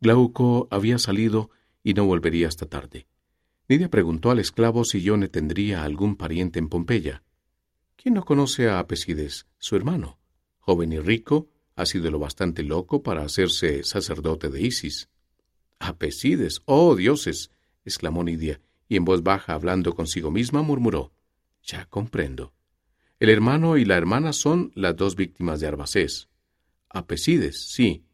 [0.00, 1.50] Glauco había salido
[1.82, 3.06] y no volvería hasta tarde.
[3.68, 7.22] Nidia preguntó al esclavo si Ione tendría algún pariente en Pompeya.
[7.96, 10.18] ¿Quién no conoce a Apesides, su hermano?
[10.60, 15.08] Joven y rico, ha sido lo bastante loco para hacerse sacerdote de Isis.
[15.78, 17.50] Apesides, oh dioses,
[17.84, 21.12] exclamó Nidia, y en voz baja, hablando consigo misma, murmuró
[21.62, 22.52] Ya comprendo.
[23.20, 26.28] El hermano y la hermana son las dos víctimas de Arbacés.
[26.88, 28.04] Apesides, sí,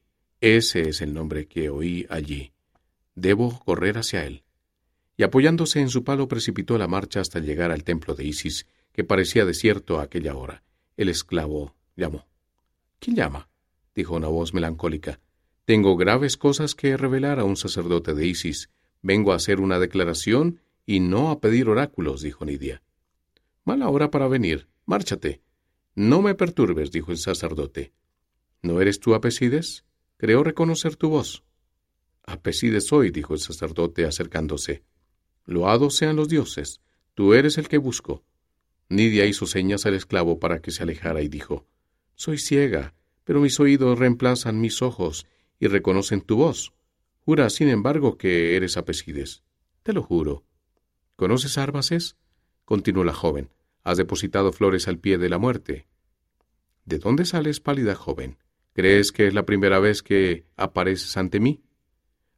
[0.45, 2.53] ese es el nombre que oí allí.
[3.15, 4.43] Debo correr hacia él.
[5.17, 9.05] Y apoyándose en su palo precipitó la marcha hasta llegar al templo de Isis, que
[9.05, 10.63] parecía desierto a aquella hora.
[10.99, 12.27] El esclavo llamó.
[12.99, 13.49] ¿Quién llama?
[13.95, 15.19] dijo una voz melancólica.
[15.65, 18.69] Tengo graves cosas que revelar a un sacerdote de Isis.
[19.01, 22.83] Vengo a hacer una declaración y no a pedir oráculos, dijo Nidia.
[23.65, 24.69] Mala hora para venir.
[24.85, 25.41] Márchate.
[25.95, 27.95] No me perturbes, dijo el sacerdote.
[28.61, 29.87] ¿No eres tú Apesides?
[30.17, 31.45] Creo reconocer tu voz.
[32.25, 34.85] Apesides soy, dijo el sacerdote acercándose.
[35.45, 36.81] Loados sean los dioses.
[37.15, 38.25] Tú eres el que busco.
[38.89, 41.67] Nidia hizo señas al esclavo para que se alejara y dijo,
[42.15, 45.27] Soy ciega, pero mis oídos reemplazan mis ojos
[45.59, 46.73] y reconocen tu voz.
[47.25, 49.43] Jura, sin embargo, que eres Apesides.
[49.83, 50.45] Te lo juro.
[51.17, 52.17] ¿Conoces Arbaces?
[52.65, 53.51] continuó la joven.
[53.83, 55.87] Has depositado flores al pie de la muerte.
[56.85, 58.39] ¿De dónde sales, pálida joven?
[58.75, 61.63] ¿Crees que es la primera vez que apareces ante mí?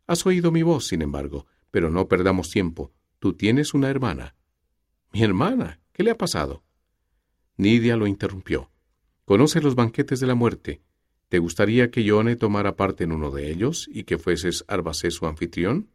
[0.07, 2.93] Has oído mi voz, sin embargo, pero no perdamos tiempo.
[3.19, 4.37] Tú tienes una hermana.
[5.13, 5.81] ¿Mi hermana?
[5.95, 6.63] ¿Qué le ha pasado?
[7.57, 8.71] Nidia lo interrumpió.
[9.25, 10.83] Conoce los banquetes de la muerte.
[11.31, 15.27] ¿Te gustaría que Yone tomara parte en uno de ellos y que fueses Arbacé su
[15.27, 15.89] anfitrión?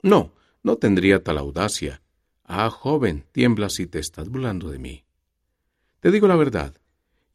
[0.00, 2.02] No, no tendría tal audacia.
[2.44, 5.04] Ah, joven, tiemblas si te estás burlando de mí.
[5.98, 6.80] Te digo la verdad.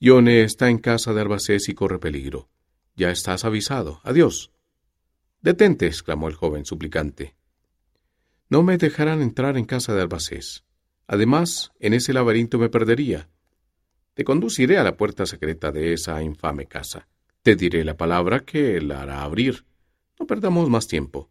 [0.03, 2.49] Yone está en casa de Arbacés y corre peligro.
[2.97, 4.01] Ya estás avisado.
[4.03, 4.51] Adiós.
[5.41, 7.35] Detente, exclamó el joven suplicante.
[8.49, 10.65] No me dejarán entrar en casa de Albacés.
[11.07, 13.29] Además, en ese laberinto me perdería.
[14.13, 17.07] Te conduciré a la puerta secreta de esa infame casa.
[17.41, 19.63] Te diré la palabra que la hará abrir.
[20.19, 21.29] No perdamos más tiempo.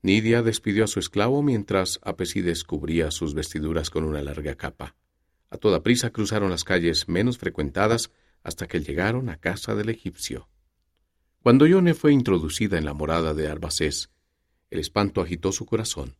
[0.00, 4.96] Nidia despidió a su esclavo mientras Apesi descubría sus vestiduras con una larga capa.
[5.50, 8.10] A toda prisa cruzaron las calles menos frecuentadas
[8.42, 10.48] hasta que llegaron a casa del egipcio.
[11.42, 14.10] Cuando Yone fue introducida en la morada de Arbacés,
[14.70, 16.16] el espanto agitó su corazón.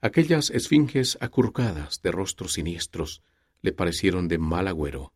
[0.00, 3.22] Aquellas esfinges acurrucadas de rostros siniestros
[3.62, 5.12] le parecieron de mal agüero.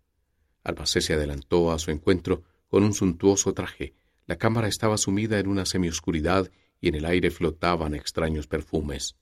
[0.65, 3.95] Arbacés se adelantó a su encuentro con un suntuoso traje.
[4.27, 6.51] La cámara estaba sumida en una semioscuridad
[6.81, 9.17] y en el aire flotaban extraños perfumes.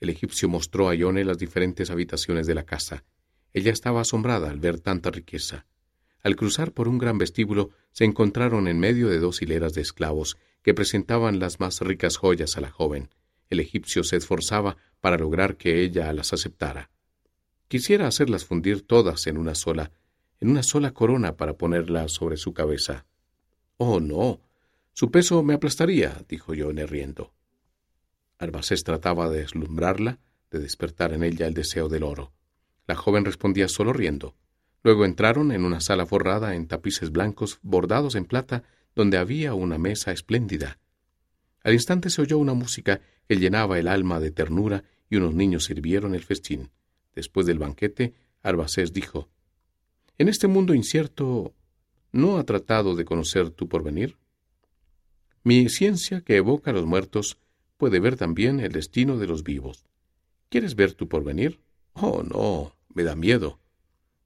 [0.00, 3.04] El egipcio mostró a Yone las diferentes habitaciones de la casa.
[3.52, 5.66] Ella estaba asombrada al ver tanta riqueza.
[6.22, 10.36] Al cruzar por un gran vestíbulo, se encontraron en medio de dos hileras de esclavos
[10.62, 13.08] que presentaban las más ricas joyas a la joven.
[13.48, 16.90] El egipcio se esforzaba para lograr que ella las aceptara.
[17.68, 19.92] Quisiera hacerlas fundir todas en una sola,
[20.40, 23.06] en una sola corona para ponerlas sobre su cabeza.
[23.76, 24.40] Oh, no.
[24.92, 27.32] Su peso me aplastaría, dijo Yone riendo.
[28.38, 30.18] Arbacés trataba de deslumbrarla,
[30.50, 32.32] de despertar en ella el deseo del oro.
[32.90, 34.34] La joven respondía solo riendo.
[34.82, 38.64] Luego entraron en una sala forrada en tapices blancos bordados en plata,
[38.96, 40.80] donde había una mesa espléndida.
[41.62, 45.66] Al instante se oyó una música que llenaba el alma de ternura y unos niños
[45.66, 46.72] sirvieron el festín.
[47.14, 49.28] Después del banquete, Arbacés dijo,
[50.18, 51.54] En este mundo incierto,
[52.10, 54.16] ¿no ha tratado de conocer tu porvenir?
[55.44, 57.38] Mi ciencia, que evoca a los muertos,
[57.76, 59.84] puede ver también el destino de los vivos.
[60.48, 61.60] ¿Quieres ver tu porvenir?
[61.92, 63.60] Oh, no, me da miedo.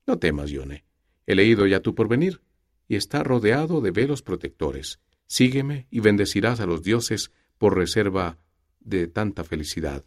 [0.06, 0.84] No temas, Yone.
[1.26, 2.42] He leído ya tu porvenir,
[2.88, 5.00] y está rodeado de velos protectores.
[5.26, 8.38] Sígueme y bendecirás a los dioses por reserva
[8.80, 10.04] de tanta felicidad.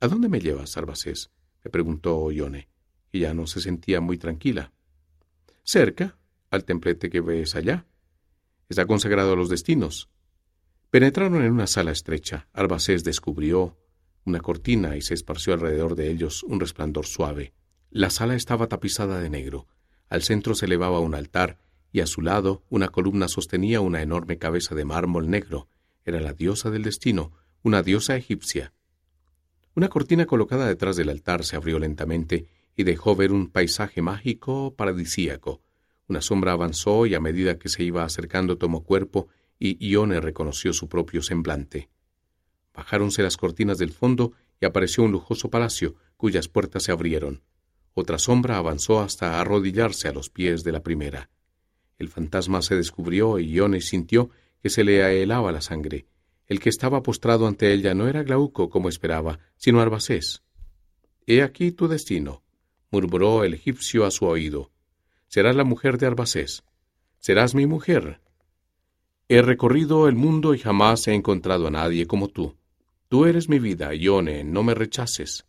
[0.00, 1.30] ¿A dónde me llevas, Arbacés?
[1.64, 2.68] me preguntó Yone,
[3.10, 4.72] y ya no se sentía muy tranquila.
[5.62, 6.18] Cerca,
[6.50, 7.86] al templete que ves allá.
[8.68, 10.10] Está consagrado a los destinos.
[10.90, 12.48] Penetraron en una sala estrecha.
[12.52, 13.76] Arbacés descubrió
[14.24, 17.52] una cortina y se esparció alrededor de ellos un resplandor suave.
[17.90, 19.66] La sala estaba tapizada de negro.
[20.08, 21.58] Al centro se elevaba un altar
[21.92, 25.68] y a su lado una columna sostenía una enorme cabeza de mármol negro.
[26.04, 27.32] Era la diosa del destino,
[27.62, 28.72] una diosa egipcia.
[29.76, 34.74] Una cortina colocada detrás del altar se abrió lentamente y dejó ver un paisaje mágico
[34.74, 35.62] paradisíaco.
[36.08, 39.28] Una sombra avanzó y a medida que se iba acercando tomó cuerpo
[39.58, 41.88] y Ione reconoció su propio semblante.
[42.74, 47.42] Bajáronse las cortinas del fondo y apareció un lujoso palacio cuyas puertas se abrieron.
[47.94, 51.30] Otra sombra avanzó hasta arrodillarse a los pies de la primera.
[51.98, 54.30] El fantasma se descubrió y Ione sintió
[54.60, 56.06] que se le helaba la sangre.
[56.46, 60.42] El que estaba postrado ante ella no era Glauco, como esperaba, sino Arbacés.
[61.26, 62.42] He aquí tu destino,
[62.90, 64.70] murmuró el egipcio a su oído.
[65.28, 66.64] Serás la mujer de Arbacés.
[67.18, 68.20] Serás mi mujer.
[69.28, 72.56] He recorrido el mundo y jamás he encontrado a nadie como tú.
[73.14, 75.46] Tú eres mi vida, Ione, no me rechaces.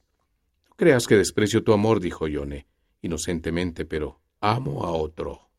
[0.70, 2.68] No creas que desprecio tu amor, dijo Ione,
[3.02, 5.50] inocentemente, pero amo a otro.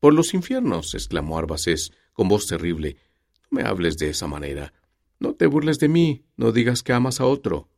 [0.00, 2.96] Por los infiernos, exclamó Arbacés, con voz terrible,
[3.42, 4.72] no me hables de esa manera.
[5.20, 7.68] No te burles de mí, no digas que amas a otro.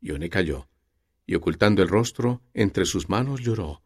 [0.00, 0.68] Ione calló,
[1.24, 3.84] y ocultando el rostro, entre sus manos lloró.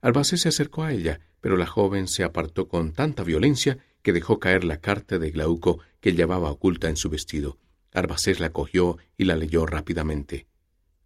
[0.00, 4.38] Arbacés se acercó a ella, pero la joven se apartó con tanta violencia que dejó
[4.38, 7.58] caer la carta de Glauco que llevaba oculta en su vestido.
[7.92, 10.46] Arbacés la cogió y la leyó rápidamente.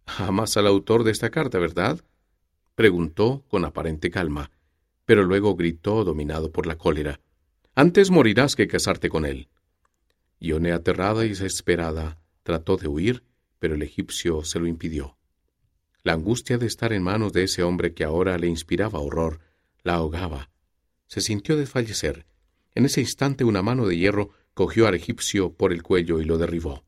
[0.05, 2.01] Amas al autor de esta carta, ¿verdad?
[2.75, 4.51] preguntó con aparente calma,
[5.05, 7.19] pero luego gritó, dominado por la cólera.
[7.75, 9.49] Antes morirás que casarte con él.
[10.39, 13.23] Ione, aterrada y desesperada, trató de huir,
[13.59, 15.17] pero el egipcio se lo impidió.
[16.03, 19.39] La angustia de estar en manos de ese hombre que ahora le inspiraba horror
[19.83, 20.49] la ahogaba.
[21.07, 22.25] Se sintió desfallecer.
[22.75, 26.39] En ese instante una mano de hierro cogió al egipcio por el cuello y lo
[26.39, 26.83] derribó.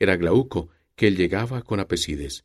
[0.00, 2.44] Era Glauco, que él llegaba con Apesides.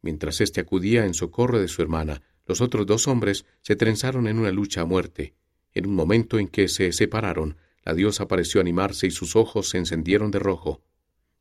[0.00, 4.38] Mientras éste acudía en socorro de su hermana, los otros dos hombres se trenzaron en
[4.38, 5.34] una lucha a muerte.
[5.74, 9.76] En un momento en que se separaron, la diosa pareció animarse y sus ojos se
[9.76, 10.82] encendieron de rojo.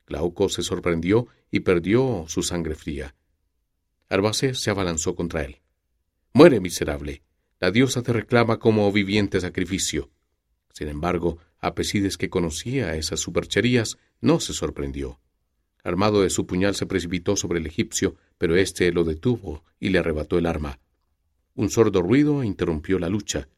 [0.05, 3.15] Glauco se sorprendió y perdió su sangre fría.
[4.09, 5.61] Arbacés se abalanzó contra él.
[6.33, 7.23] Muere, miserable.
[7.61, 10.09] La diosa te reclama como viviente sacrificio.
[10.73, 15.19] Sin embargo, Apesides, que conocía esas supercherías, no se sorprendió.
[15.83, 19.99] Armado de su puñal se precipitó sobre el egipcio, pero éste lo detuvo y le
[19.99, 20.79] arrebató el arma.
[21.55, 23.49] Un sordo ruido interrumpió la lucha.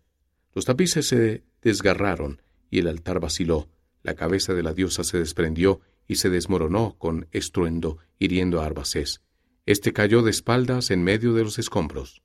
[0.54, 3.68] Los tapices se desgarraron y el altar vaciló.
[4.04, 9.22] La cabeza de la diosa se desprendió y se desmoronó con estruendo, hiriendo a Arbacés.
[9.66, 12.22] Este cayó de espaldas en medio de los escombros.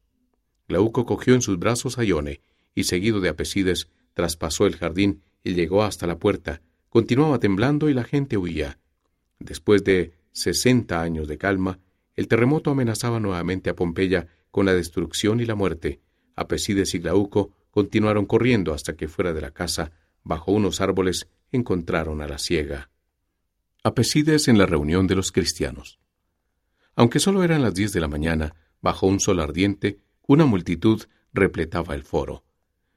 [0.69, 2.41] Glauco cogió en sus brazos a Ione,
[2.75, 6.63] y seguido de Apesides, traspasó el jardín y llegó hasta la puerta.
[6.89, 8.79] Continuaba temblando y la gente huía.
[9.39, 11.79] Después de sesenta años de calma,
[12.17, 16.01] el terremoto amenazaba nuevamente a Pompeya con la destrucción y la muerte.
[16.35, 19.93] Apesides y Glauco continuaron corriendo hasta que fuera de la casa,
[20.23, 22.91] bajo unos árboles, encontraron a la ciega.
[23.83, 25.99] Apesides en la reunión de los cristianos.
[26.97, 31.03] Aunque solo eran las diez de la mañana, bajo un sol ardiente, una multitud
[31.33, 32.45] repletaba el foro.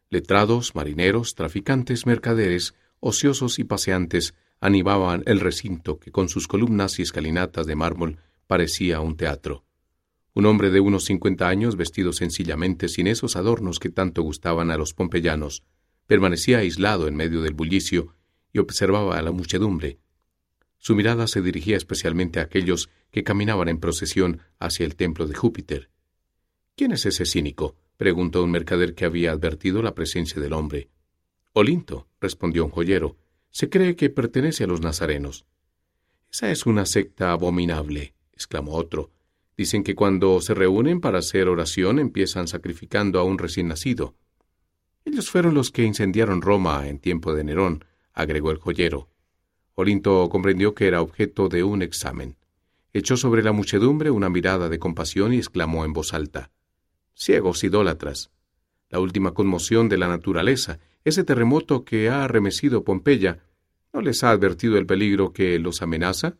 [0.09, 7.03] Letrados, marineros, traficantes, mercaderes, ociosos y paseantes animaban el recinto que con sus columnas y
[7.03, 9.65] escalinatas de mármol parecía un teatro.
[10.33, 14.77] Un hombre de unos cincuenta años, vestido sencillamente sin esos adornos que tanto gustaban a
[14.77, 15.63] los pompeyanos,
[16.05, 18.15] permanecía aislado en medio del bullicio
[18.53, 19.99] y observaba a la muchedumbre,
[20.79, 25.35] su mirada se dirigía especialmente a aquellos que caminaban en procesión hacia el templo de
[25.35, 25.89] Júpiter.
[26.75, 27.75] ¿Quién es ese cínico?
[27.97, 30.89] Preguntó un mercader que había advertido la presencia del hombre.
[31.53, 33.17] Olinto, respondió un joyero,
[33.49, 35.45] se cree que pertenece a los nazarenos.
[36.31, 39.11] Esa es una secta abominable, exclamó otro.
[39.57, 44.15] Dicen que cuando se reúnen para hacer oración empiezan sacrificando a un recién nacido.
[45.03, 47.83] Ellos fueron los que incendiaron Roma en tiempo de Nerón,
[48.13, 49.09] agregó el joyero.
[49.73, 52.37] Olinto comprendió que era objeto de un examen.
[52.93, 56.51] Echó sobre la muchedumbre una mirada de compasión y exclamó en voz alta
[57.19, 58.29] Ciegos idólatras.
[58.89, 63.43] La última conmoción de la naturaleza, ese terremoto que ha arremecido Pompeya,
[63.91, 66.37] ¿no les ha advertido el peligro que los amenaza?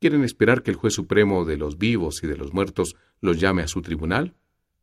[0.00, 3.62] ¿Quieren esperar que el juez supremo de los vivos y de los muertos los llame
[3.62, 4.34] a su tribunal?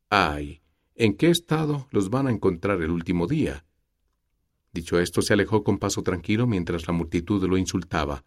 [0.10, 0.62] ¡Ay!
[0.96, 3.66] ¿En qué estado los van a encontrar el último día?
[4.72, 8.24] Dicho esto, se alejó con paso tranquilo mientras la multitud lo insultaba.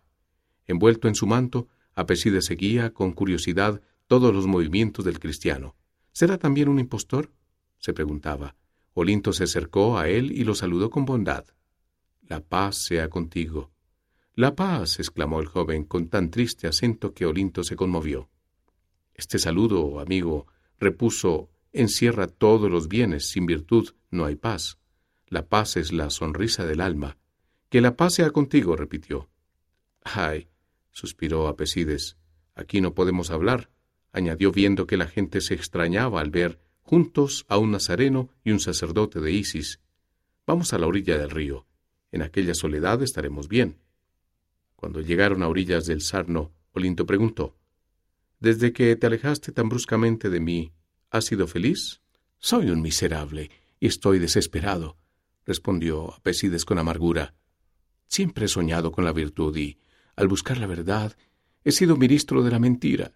[0.67, 5.77] Envuelto en su manto, Apeside seguía con curiosidad todos los movimientos del cristiano.
[6.13, 7.33] ¿Será también un impostor?
[7.79, 8.57] se preguntaba.
[8.95, 11.45] Olinto se acercó a él y lo saludó con bondad.
[12.23, 13.71] La paz sea contigo.
[14.35, 18.29] La paz, exclamó el joven con tan triste acento que Olinto se conmovió.
[19.15, 20.47] Este saludo, amigo,
[20.79, 24.79] repuso, encierra todos los bienes, sin virtud no hay paz.
[25.27, 27.19] La paz es la sonrisa del alma.
[27.69, 29.31] Que la paz sea contigo, repitió.
[30.03, 30.49] Ay,
[30.91, 32.17] suspiró Apesides,
[32.55, 33.71] aquí no podemos hablar,
[34.13, 38.61] añadió viendo que la gente se extrañaba al ver juntos a un nazareno y un
[38.61, 39.81] sacerdote de Isis.
[40.47, 41.67] Vamos a la orilla del río.
[42.13, 43.79] En aquella soledad estaremos bien.
[44.77, 47.57] Cuando llegaron a orillas del Sarno, Olinto preguntó,
[48.41, 50.73] Desde que te alejaste tan bruscamente de mí,
[51.11, 52.01] ¿has sido feliz?
[52.39, 54.97] Soy un miserable y estoy desesperado
[55.51, 57.35] respondió Apesides con amargura.
[58.07, 59.79] Siempre he soñado con la virtud y,
[60.15, 61.17] al buscar la verdad,
[61.65, 63.13] he sido ministro de la mentira.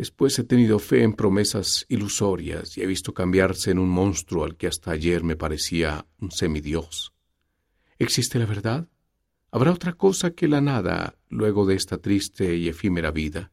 [0.00, 4.56] Después he tenido fe en promesas ilusorias y he visto cambiarse en un monstruo al
[4.56, 7.12] que hasta ayer me parecía un semidios.
[7.98, 8.88] ¿Existe la verdad?
[9.50, 13.52] ¿Habrá otra cosa que la nada luego de esta triste y efímera vida?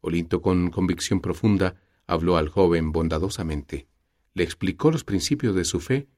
[0.00, 1.76] Olinto, con convicción profunda,
[2.08, 3.86] habló al joven bondadosamente,
[4.34, 6.08] le explicó los principios de su fe,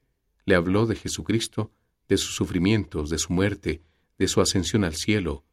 [0.47, 1.70] le habló de Jesucristo,
[2.08, 3.82] de sus sufrimientos, de su muerte,
[4.16, 5.44] de su ascensión al cielo,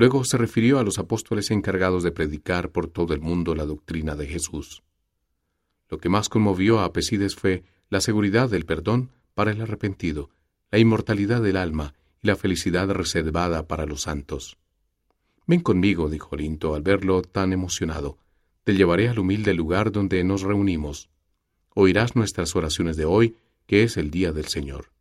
[0.00, 4.16] Luego se refirió a los apóstoles encargados de predicar por todo el mundo la doctrina
[4.16, 4.82] de Jesús.
[5.90, 10.30] Lo que más conmovió a Apesides fue la seguridad del perdón para el arrepentido,
[10.70, 11.92] la inmortalidad del alma
[12.22, 14.56] y la felicidad reservada para los santos.
[15.46, 18.16] Ven conmigo, dijo Linto al verlo tan emocionado.
[18.64, 21.10] Te llevaré al humilde lugar donde nos reunimos.
[21.74, 24.92] Oirás nuestras oraciones de hoy, que es el día del Señor.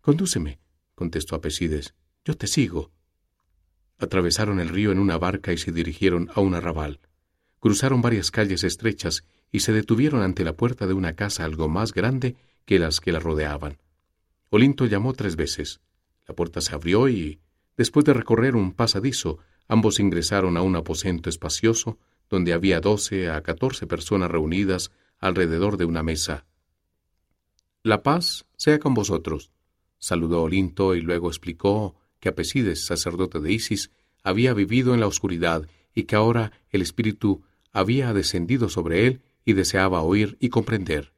[0.00, 0.60] Condúceme,
[0.94, 1.96] contestó Apesides.
[2.24, 2.92] Yo te sigo.
[3.98, 7.00] Atravesaron el río en una barca y se dirigieron a un arrabal.
[7.60, 11.92] Cruzaron varias calles estrechas y se detuvieron ante la puerta de una casa algo más
[11.92, 13.78] grande que las que la rodeaban.
[14.50, 15.80] Olinto llamó tres veces.
[16.26, 17.40] La puerta se abrió y,
[17.76, 21.98] después de recorrer un pasadizo, ambos ingresaron a un aposento espacioso
[22.30, 26.46] donde había doce a catorce personas reunidas alrededor de una mesa.
[27.82, 29.50] La paz sea con vosotros,
[29.98, 33.90] saludó Olinto y luego explicó que Apesides, sacerdote de Isis,
[34.22, 39.52] había vivido en la oscuridad y que ahora el Espíritu había descendido sobre él y
[39.52, 41.12] deseaba oír y comprender.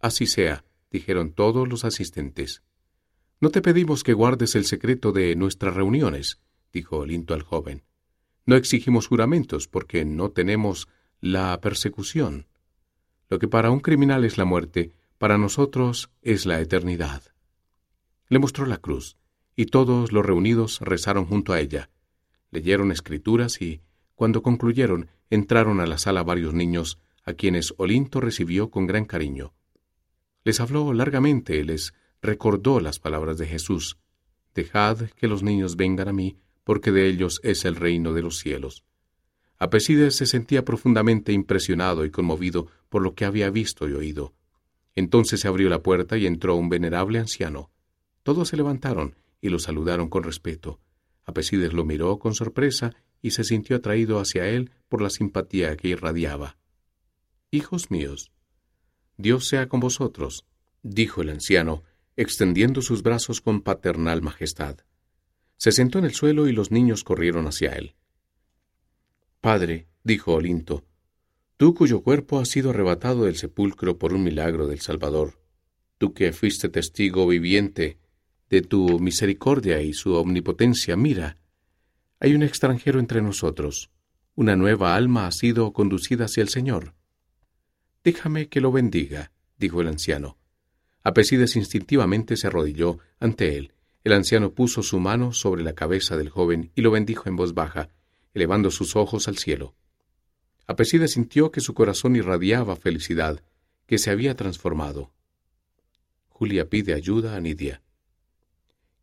[0.00, 2.62] Así sea, dijeron todos los asistentes.
[3.40, 6.40] No te pedimos que guardes el secreto de nuestras reuniones,
[6.72, 7.84] dijo Olinto al joven.
[8.46, 10.88] No exigimos juramentos porque no tenemos
[11.20, 12.46] la persecución.
[13.28, 17.22] Lo que para un criminal es la muerte, para nosotros es la eternidad.
[18.28, 19.19] Le mostró la cruz
[19.60, 21.90] y todos los reunidos rezaron junto a ella.
[22.50, 23.82] Leyeron escrituras y,
[24.14, 29.52] cuando concluyeron, entraron a la sala varios niños, a quienes Olinto recibió con gran cariño.
[30.44, 33.98] Les habló largamente, les recordó las palabras de Jesús.
[34.54, 38.38] Dejad que los niños vengan a mí, porque de ellos es el reino de los
[38.38, 38.86] cielos.
[39.58, 44.32] Apesides se sentía profundamente impresionado y conmovido por lo que había visto y oído.
[44.94, 47.70] Entonces se abrió la puerta y entró un venerable anciano.
[48.22, 50.80] Todos se levantaron y lo saludaron con respeto.
[51.24, 55.88] Apesides lo miró con sorpresa y se sintió atraído hacia él por la simpatía que
[55.88, 56.56] irradiaba.
[57.50, 58.32] Hijos míos,
[59.16, 60.46] Dios sea con vosotros,
[60.82, 61.82] dijo el anciano,
[62.16, 64.78] extendiendo sus brazos con paternal majestad.
[65.56, 67.94] Se sentó en el suelo y los niños corrieron hacia él.
[69.40, 70.84] Padre, dijo Olinto,
[71.56, 75.40] tú cuyo cuerpo ha sido arrebatado del sepulcro por un milagro del Salvador,
[75.98, 77.98] tú que fuiste testigo viviente
[78.50, 81.38] de tu misericordia y su omnipotencia, mira,
[82.18, 83.90] hay un extranjero entre nosotros,
[84.34, 86.94] una nueva alma ha sido conducida hacia el Señor.
[88.02, 90.38] Déjame que lo bendiga, dijo el anciano.
[91.02, 93.72] Apesides instintivamente se arrodilló ante él.
[94.02, 97.54] El anciano puso su mano sobre la cabeza del joven y lo bendijo en voz
[97.54, 97.90] baja,
[98.34, 99.74] elevando sus ojos al cielo.
[100.66, 103.42] Apesides sintió que su corazón irradiaba felicidad,
[103.86, 105.12] que se había transformado.
[106.28, 107.82] Julia pide ayuda a Nidia.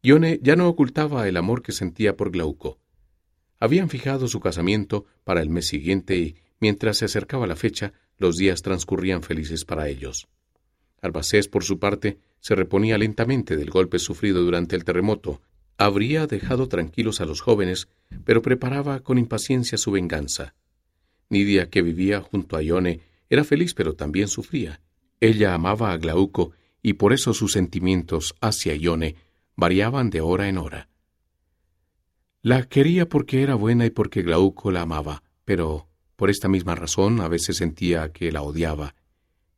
[0.07, 2.79] Ione ya no ocultaba el amor que sentía por Glauco.
[3.59, 8.37] Habían fijado su casamiento para el mes siguiente y, mientras se acercaba la fecha, los
[8.37, 10.29] días transcurrían felices para ellos.
[11.01, 15.41] Albacés, por su parte, se reponía lentamente del golpe sufrido durante el terremoto.
[15.77, 17.89] Habría dejado tranquilos a los jóvenes,
[18.23, 20.55] pero preparaba con impaciencia su venganza.
[21.27, 24.79] Nidia, que vivía junto a Ione, era feliz pero también sufría.
[25.19, 29.26] Ella amaba a Glauco y por eso sus sentimientos hacia Ione
[29.57, 30.87] variaban de hora en hora.
[32.41, 37.19] La quería porque era buena y porque Glauco la amaba, pero por esta misma razón
[37.19, 38.95] a veces sentía que la odiaba.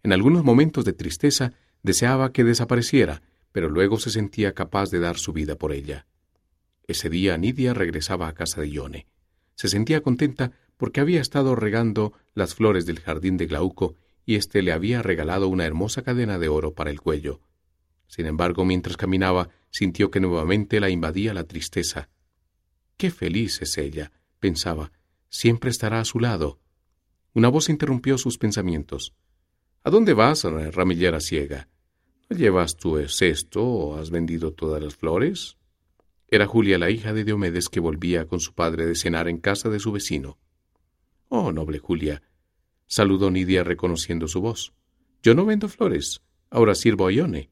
[0.01, 1.53] En algunos momentos de tristeza
[1.83, 6.07] deseaba que desapareciera, pero luego se sentía capaz de dar su vida por ella.
[6.87, 9.07] Ese día Nidia regresaba a casa de Ione.
[9.55, 14.61] Se sentía contenta porque había estado regando las flores del jardín de Glauco y éste
[14.61, 17.41] le había regalado una hermosa cadena de oro para el cuello.
[18.07, 22.09] Sin embargo, mientras caminaba, sintió que nuevamente la invadía la tristeza.
[22.97, 24.91] Qué feliz es ella, pensaba,
[25.29, 26.59] siempre estará a su lado.
[27.33, 29.13] Una voz interrumpió sus pensamientos.
[29.83, 31.69] ¿A dónde vas, ramillera ciega?
[32.29, 35.57] ¿No llevas tu cesto o has vendido todas las flores?
[36.27, 39.69] Era Julia la hija de Diomedes que volvía con su padre de cenar en casa
[39.69, 40.37] de su vecino.
[41.27, 42.21] Oh, noble Julia,
[42.85, 44.73] saludó Nidia reconociendo su voz.
[45.23, 47.49] Yo no vendo flores, ahora sirvo a Ione.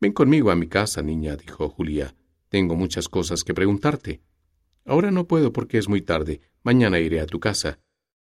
[0.00, 2.14] Ven conmigo a mi casa, niña, dijo Julia.
[2.48, 4.22] Tengo muchas cosas que preguntarte.
[4.84, 6.40] Ahora no puedo porque es muy tarde.
[6.62, 7.78] Mañana iré a tu casa.